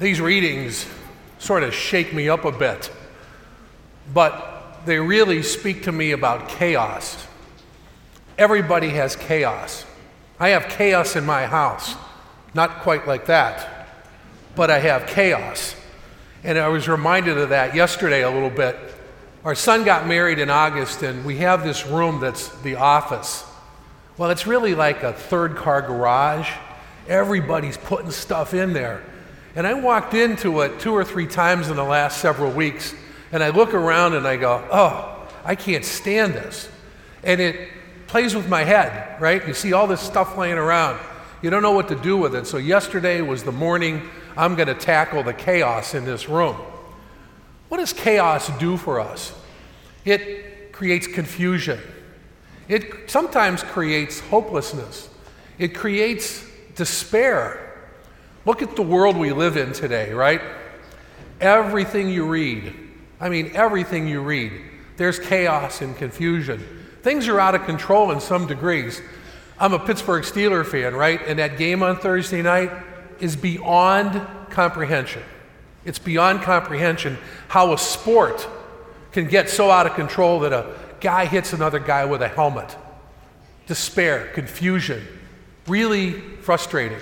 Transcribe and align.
These 0.00 0.18
readings 0.18 0.86
sort 1.38 1.62
of 1.62 1.74
shake 1.74 2.14
me 2.14 2.30
up 2.30 2.46
a 2.46 2.52
bit, 2.52 2.90
but 4.14 4.80
they 4.86 4.98
really 4.98 5.42
speak 5.42 5.82
to 5.82 5.92
me 5.92 6.12
about 6.12 6.48
chaos. 6.48 7.26
Everybody 8.38 8.88
has 8.88 9.14
chaos. 9.14 9.84
I 10.38 10.48
have 10.48 10.70
chaos 10.70 11.16
in 11.16 11.26
my 11.26 11.44
house. 11.44 11.96
Not 12.54 12.80
quite 12.80 13.06
like 13.06 13.26
that, 13.26 13.88
but 14.56 14.70
I 14.70 14.78
have 14.78 15.06
chaos. 15.06 15.76
And 16.44 16.56
I 16.56 16.68
was 16.68 16.88
reminded 16.88 17.36
of 17.36 17.50
that 17.50 17.74
yesterday 17.74 18.22
a 18.22 18.30
little 18.30 18.48
bit. 18.48 18.78
Our 19.44 19.54
son 19.54 19.84
got 19.84 20.06
married 20.06 20.38
in 20.38 20.48
August, 20.48 21.02
and 21.02 21.26
we 21.26 21.36
have 21.38 21.62
this 21.62 21.86
room 21.86 22.20
that's 22.20 22.48
the 22.62 22.76
office. 22.76 23.44
Well, 24.16 24.30
it's 24.30 24.46
really 24.46 24.74
like 24.74 25.02
a 25.02 25.12
third 25.12 25.56
car 25.56 25.82
garage. 25.82 26.50
Everybody's 27.06 27.76
putting 27.76 28.10
stuff 28.10 28.54
in 28.54 28.72
there. 28.72 29.02
And 29.54 29.66
I 29.66 29.74
walked 29.74 30.14
into 30.14 30.60
it 30.60 30.78
two 30.80 30.92
or 30.92 31.04
three 31.04 31.26
times 31.26 31.68
in 31.68 31.76
the 31.76 31.84
last 31.84 32.20
several 32.20 32.52
weeks, 32.52 32.94
and 33.32 33.42
I 33.42 33.50
look 33.50 33.74
around 33.74 34.14
and 34.14 34.26
I 34.26 34.36
go, 34.36 34.66
oh, 34.72 35.28
I 35.44 35.54
can't 35.54 35.84
stand 35.84 36.34
this. 36.34 36.68
And 37.22 37.40
it 37.40 37.68
plays 38.06 38.34
with 38.34 38.48
my 38.48 38.64
head, 38.64 39.20
right? 39.20 39.46
You 39.46 39.54
see 39.54 39.72
all 39.72 39.86
this 39.86 40.00
stuff 40.00 40.36
laying 40.36 40.58
around. 40.58 40.98
You 41.42 41.50
don't 41.50 41.62
know 41.62 41.72
what 41.72 41.88
to 41.88 41.96
do 41.96 42.16
with 42.16 42.34
it. 42.34 42.46
So, 42.46 42.58
yesterday 42.58 43.22
was 43.22 43.44
the 43.44 43.52
morning 43.52 44.08
I'm 44.36 44.54
going 44.54 44.68
to 44.68 44.74
tackle 44.74 45.22
the 45.22 45.32
chaos 45.32 45.94
in 45.94 46.04
this 46.04 46.28
room. 46.28 46.56
What 47.68 47.78
does 47.78 47.92
chaos 47.92 48.50
do 48.58 48.76
for 48.76 49.00
us? 49.00 49.32
It 50.04 50.72
creates 50.72 51.06
confusion. 51.06 51.80
It 52.68 53.10
sometimes 53.10 53.62
creates 53.62 54.20
hopelessness. 54.20 55.08
It 55.58 55.74
creates 55.74 56.44
despair. 56.74 57.69
Look 58.46 58.62
at 58.62 58.76
the 58.76 58.82
world 58.82 59.16
we 59.16 59.32
live 59.32 59.56
in 59.56 59.72
today, 59.72 60.12
right? 60.12 60.40
Everything 61.40 62.08
you 62.08 62.26
read, 62.26 62.72
I 63.20 63.28
mean, 63.28 63.50
everything 63.54 64.08
you 64.08 64.22
read, 64.22 64.52
there's 64.96 65.18
chaos 65.18 65.82
and 65.82 65.96
confusion. 65.96 66.64
Things 67.02 67.28
are 67.28 67.38
out 67.38 67.54
of 67.54 67.64
control 67.64 68.10
in 68.12 68.20
some 68.20 68.46
degrees. 68.46 69.00
I'm 69.58 69.74
a 69.74 69.78
Pittsburgh 69.78 70.22
Steeler 70.22 70.64
fan, 70.64 70.94
right? 70.94 71.20
And 71.26 71.38
that 71.38 71.58
game 71.58 71.82
on 71.82 71.98
Thursday 71.98 72.42
night 72.42 72.70
is 73.20 73.36
beyond 73.36 74.20
comprehension. 74.50 75.22
It's 75.84 75.98
beyond 75.98 76.42
comprehension 76.42 77.18
how 77.48 77.72
a 77.72 77.78
sport 77.78 78.46
can 79.12 79.28
get 79.28 79.50
so 79.50 79.70
out 79.70 79.86
of 79.86 79.94
control 79.94 80.40
that 80.40 80.52
a 80.52 80.74
guy 81.00 81.26
hits 81.26 81.52
another 81.52 81.78
guy 81.78 82.04
with 82.04 82.22
a 82.22 82.28
helmet. 82.28 82.76
Despair, 83.66 84.30
confusion, 84.34 85.06
really 85.66 86.20
frustrating. 86.42 87.00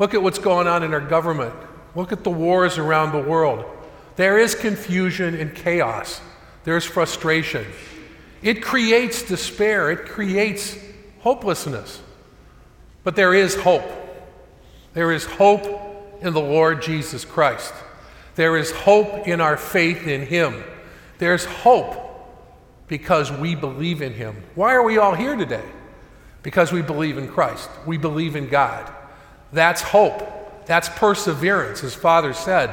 Look 0.00 0.14
at 0.14 0.22
what's 0.22 0.38
going 0.38 0.66
on 0.66 0.82
in 0.82 0.94
our 0.94 1.00
government. 1.00 1.54
Look 1.94 2.10
at 2.10 2.24
the 2.24 2.30
wars 2.30 2.78
around 2.78 3.12
the 3.12 3.22
world. 3.22 3.66
There 4.16 4.38
is 4.38 4.54
confusion 4.54 5.34
and 5.34 5.54
chaos. 5.54 6.22
There's 6.64 6.86
frustration. 6.86 7.66
It 8.40 8.62
creates 8.62 9.22
despair. 9.22 9.90
It 9.90 10.06
creates 10.06 10.74
hopelessness. 11.20 12.00
But 13.04 13.14
there 13.14 13.34
is 13.34 13.54
hope. 13.54 13.84
There 14.94 15.12
is 15.12 15.26
hope 15.26 16.18
in 16.22 16.32
the 16.32 16.40
Lord 16.40 16.80
Jesus 16.80 17.26
Christ. 17.26 17.74
There 18.36 18.56
is 18.56 18.70
hope 18.70 19.28
in 19.28 19.42
our 19.42 19.58
faith 19.58 20.06
in 20.06 20.22
Him. 20.22 20.64
There's 21.18 21.44
hope 21.44 21.94
because 22.88 23.30
we 23.30 23.54
believe 23.54 24.00
in 24.00 24.14
Him. 24.14 24.42
Why 24.54 24.72
are 24.72 24.82
we 24.82 24.96
all 24.96 25.14
here 25.14 25.36
today? 25.36 25.68
Because 26.42 26.72
we 26.72 26.80
believe 26.80 27.18
in 27.18 27.28
Christ. 27.28 27.68
We 27.84 27.98
believe 27.98 28.34
in 28.34 28.48
God. 28.48 28.90
That's 29.52 29.82
hope. 29.82 30.66
That's 30.66 30.88
perseverance, 30.88 31.82
as 31.82 31.94
Father 31.94 32.32
said. 32.32 32.70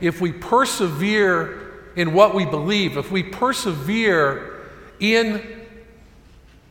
If 0.00 0.20
we 0.20 0.32
persevere 0.32 1.90
in 1.96 2.12
what 2.12 2.34
we 2.34 2.44
believe, 2.44 2.96
if 2.96 3.10
we 3.10 3.22
persevere 3.22 4.60
in 5.00 5.42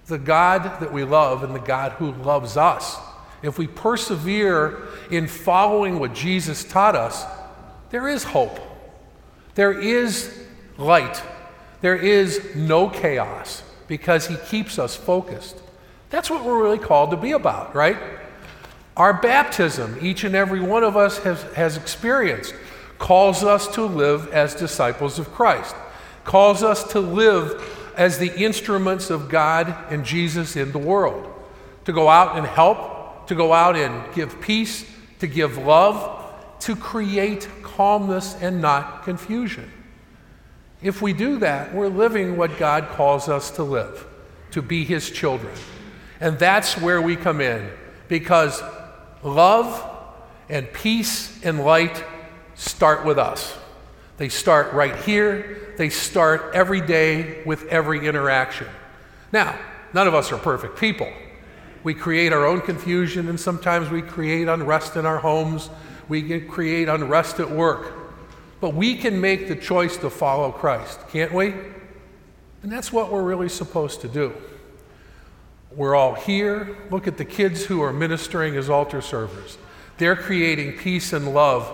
the 0.08 0.18
God 0.18 0.80
that 0.82 0.92
we 0.92 1.04
love 1.04 1.44
and 1.44 1.54
the 1.54 1.60
God 1.60 1.94
who 1.94 2.12
loves 2.12 2.58
us, 2.58 2.98
if 3.42 3.58
we 3.58 3.68
persevere 3.68 4.88
in 5.10 5.28
following 5.28 6.00
what 6.00 6.14
Jesus 6.14 6.64
taught 6.64 6.96
us, 6.96 7.26
there 7.90 8.08
is 8.08 8.24
hope. 8.24 8.60
There 9.56 9.78
is 9.78 10.46
light. 10.78 11.22
There 11.82 11.96
is 11.96 12.56
no 12.56 12.90
chaos 12.90 13.64
because 13.88 14.28
He 14.28 14.38
keeps 14.38 14.80
us 14.80 14.96
focused. 14.96 15.58
That's 16.10 16.30
what 16.30 16.46
we're 16.46 16.62
really 16.62 16.80
called 16.80 17.12
to 17.12 17.18
be 17.18 17.32
about, 17.32 17.76
right? 17.76 17.98
Our 19.02 19.14
baptism, 19.14 19.98
each 20.00 20.24
and 20.26 20.36
every 20.36 20.60
one 20.60 20.84
of 20.84 20.96
us 20.96 21.18
has, 21.24 21.42
has 21.54 21.76
experienced, 21.76 22.54
calls 23.00 23.44
us 23.44 23.68
to 23.70 23.82
live 23.84 24.32
as 24.32 24.54
disciples 24.54 25.18
of 25.18 25.32
Christ, 25.32 25.76
calls 26.24 26.62
us 26.62 26.84
to 26.92 27.00
live 27.00 27.60
as 27.98 28.20
the 28.20 28.32
instruments 28.40 29.10
of 29.10 29.28
God 29.28 29.76
and 29.90 30.06
Jesus 30.06 30.56
in 30.56 30.72
the 30.72 30.78
world, 30.78 31.34
to 31.86 31.92
go 31.92 32.10
out 32.10 32.38
and 32.38 32.46
help, 32.46 33.26
to 33.26 33.34
go 33.34 33.54
out 33.54 33.76
and 33.76 34.14
give 34.14 34.40
peace, 34.40 34.86
to 35.18 35.26
give 35.26 35.58
love, 35.58 36.60
to 36.60 36.76
create 36.76 37.50
calmness 37.64 38.36
and 38.40 38.62
not 38.62 39.02
confusion. 39.02 39.72
If 40.84 41.02
we 41.02 41.14
do 41.14 41.40
that, 41.40 41.74
we're 41.74 41.88
living 41.88 42.38
what 42.38 42.60
God 42.60 42.88
calls 42.90 43.28
us 43.28 43.50
to 43.56 43.64
live, 43.64 44.06
to 44.52 44.62
be 44.62 44.86
His 44.86 45.10
children. 45.10 45.56
And 46.20 46.38
that's 46.38 46.78
where 46.78 47.02
we 47.02 47.16
come 47.16 47.42
in, 47.42 47.68
because 48.08 48.62
love 49.24 49.90
and 50.50 50.72
peace 50.72 51.44
and 51.44 51.64
light 51.64 52.04
start 52.56 53.06
with 53.06 53.18
us. 53.18 53.58
They 54.18 54.30
start 54.30 54.74
right 54.74 54.96
here, 54.98 55.74
they 55.78 55.90
start 55.90 56.52
every 56.54 56.82
day 56.82 57.44
with 57.44 57.66
every 57.68 58.08
interaction. 58.08 58.68
Now, 59.32 59.58
none 59.94 60.08
of 60.08 60.14
us 60.14 60.32
are 60.32 60.38
perfect 60.38 60.78
people. 60.78 61.12
We 61.84 61.96
create 61.96 62.32
our 62.32 62.46
own 62.46 62.62
confusion, 62.62 63.30
and 63.30 63.40
sometimes 63.40 63.90
we 63.90 64.04
create 64.04 64.48
unrest 64.48 64.96
in 64.96 65.06
our 65.06 65.18
homes. 65.18 65.70
We 66.08 66.22
can 66.22 66.48
create 66.48 66.88
unrest 66.88 67.40
at 67.40 67.50
work. 67.50 67.94
But 68.60 68.76
we 68.76 68.96
can 68.96 69.20
make 69.20 69.48
the 69.48 69.56
choice 69.56 69.98
to 69.98 70.10
follow 70.12 70.52
Christ, 70.52 71.00
can't 71.10 71.34
we? 71.34 71.56
And 72.62 72.72
that's 72.72 72.94
what 72.94 73.12
we're 73.12 73.24
really 73.24 73.50
supposed 73.50 74.02
to 74.02 74.08
do. 74.08 74.34
We're 75.76 75.96
all 75.96 76.16
here. 76.16 76.76
Look 76.90 77.08
at 77.08 77.18
the 77.18 77.26
kids 77.26 77.66
who 77.66 77.82
are 77.82 77.94
ministering 77.94 78.58
as 78.58 78.70
altar 78.70 79.02
servers. 79.02 79.58
They're 79.98 80.18
creating 80.18 80.78
peace 80.78 81.14
and 81.14 81.34
love 81.34 81.72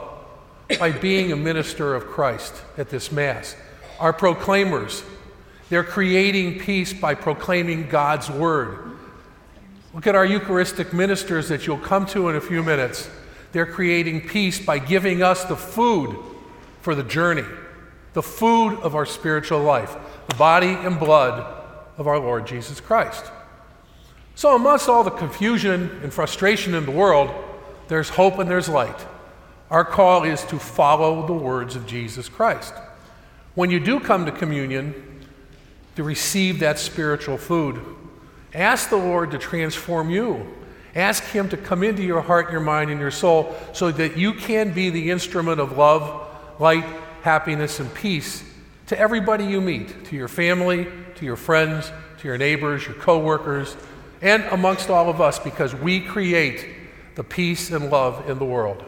by 0.80 0.92
being 0.92 1.32
a 1.32 1.36
minister 1.36 1.96
of 1.96 2.06
Christ 2.06 2.54
at 2.78 2.90
this 2.90 3.12
Mass. 3.12 3.56
Our 4.00 4.14
proclaimers, 4.14 5.04
they're 5.70 5.84
creating 5.84 6.60
peace 6.60 6.94
by 6.94 7.16
proclaiming 7.16 7.90
God's 7.90 8.30
Word. 8.30 8.98
Look 9.96 10.06
at 10.06 10.16
our 10.16 10.26
Eucharistic 10.26 10.94
ministers 10.94 11.50
that 11.50 11.66
you'll 11.66 11.80
come 11.80 12.06
to 12.08 12.30
in 12.30 12.36
a 12.36 12.42
few 12.42 12.62
minutes. 12.62 13.10
They're 13.52 13.66
creating 13.66 14.28
peace 14.28 14.64
by 14.64 14.78
giving 14.78 15.24
us 15.24 15.46
the 15.46 15.56
food 15.56 16.16
for 16.82 16.94
the 16.94 17.04
journey, 17.04 17.46
the 18.14 18.22
food 18.22 18.78
of 18.82 18.94
our 18.94 19.06
spiritual 19.08 19.62
life, 19.62 19.96
the 20.28 20.36
body 20.36 20.68
and 20.68 21.00
blood 21.00 21.64
of 21.98 22.08
our 22.08 22.20
Lord 22.20 22.46
Jesus 22.46 22.80
Christ. 22.80 23.26
So, 24.38 24.56
amongst 24.56 24.88
all 24.88 25.04
the 25.04 25.10
confusion 25.10 26.00
and 26.04 26.14
frustration 26.14 26.76
in 26.76 26.86
the 26.86 26.92
world, 26.92 27.32
there's 27.88 28.08
hope 28.08 28.38
and 28.38 28.48
there's 28.48 28.70
light. 28.70 29.04
Our 29.72 29.84
call 29.84 30.26
is 30.26 30.44
to 30.46 30.60
follow 30.60 31.26
the 31.26 31.34
words 31.34 31.76
of 31.76 31.88
Jesus 31.88 32.30
Christ. 32.30 32.72
When 33.56 33.72
you 33.72 33.80
do 33.80 34.00
come 34.00 34.28
to 34.28 34.32
communion, 34.32 34.94
to 35.96 36.04
receive 36.04 36.60
that 36.60 36.78
spiritual 36.78 37.40
food, 37.40 37.84
ask 38.54 38.92
the 38.92 38.98
Lord 38.98 39.32
to 39.32 39.40
transform 39.40 40.12
you. 40.12 40.46
Ask 40.94 41.24
Him 41.24 41.50
to 41.50 41.58
come 41.58 41.82
into 41.82 42.04
your 42.04 42.22
heart, 42.22 42.52
your 42.52 42.62
mind, 42.62 42.92
and 42.92 43.00
your 43.00 43.10
soul 43.10 43.56
so 43.74 43.92
that 43.92 44.18
you 44.18 44.36
can 44.36 44.72
be 44.72 44.92
the 44.92 45.10
instrument 45.10 45.60
of 45.60 45.80
love, 45.80 46.60
light, 46.60 46.86
happiness, 47.24 47.80
and 47.80 47.92
peace 47.92 48.44
to 48.86 49.00
everybody 49.00 49.46
you 49.46 49.62
meet, 49.62 50.06
to 50.06 50.16
your 50.16 50.28
family, 50.28 50.86
to 51.16 51.26
your 51.26 51.38
friends, 51.38 51.92
to 52.20 52.28
your 52.28 52.38
neighbors, 52.38 52.86
your 52.86 52.94
coworkers, 52.98 53.76
and 54.22 54.44
amongst 54.46 54.90
all 54.90 55.10
of 55.10 55.22
us 55.22 55.40
because 55.40 55.76
we 55.76 56.00
create 56.00 56.68
the 57.16 57.24
peace 57.24 57.72
and 57.72 57.90
love 57.90 58.30
in 58.30 58.40
the 58.40 58.46
world. 58.46 58.84